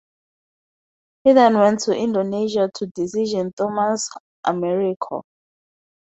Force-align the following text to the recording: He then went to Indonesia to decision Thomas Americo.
He 1.23 1.31
then 1.31 1.59
went 1.59 1.81
to 1.81 1.95
Indonesia 1.95 2.71
to 2.73 2.87
decision 2.87 3.53
Thomas 3.55 4.09
Americo. 4.43 5.25